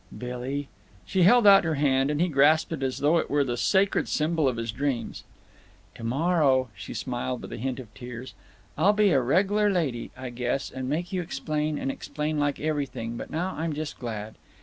"Billy—" 0.17 0.67
She 1.05 1.21
held 1.21 1.45
out 1.45 1.63
her 1.63 1.75
hand, 1.75 2.09
and 2.09 2.19
he 2.19 2.27
grasped 2.27 2.71
it 2.71 2.81
as 2.81 2.97
though 2.97 3.19
it 3.19 3.29
were 3.29 3.43
the 3.43 3.55
sacred 3.55 4.07
symbol 4.07 4.47
of 4.47 4.57
his 4.57 4.71
dreams. 4.71 5.25
"To 5.93 6.03
morrow," 6.03 6.69
she 6.75 6.95
smiled, 6.95 7.43
with 7.43 7.53
a 7.53 7.57
hint 7.57 7.79
of 7.79 7.93
tears, 7.93 8.33
"I'll 8.79 8.93
be 8.93 9.11
a 9.11 9.21
reg'lar 9.21 9.69
lady, 9.69 10.09
I 10.17 10.31
guess, 10.31 10.71
and 10.71 10.89
make 10.89 11.13
you 11.13 11.21
explain 11.21 11.77
and 11.77 11.91
explain 11.91 12.39
like 12.39 12.59
everything, 12.59 13.15
but 13.15 13.29
now 13.29 13.53
I'm 13.55 13.73
just 13.73 13.99
glad. 13.99 14.33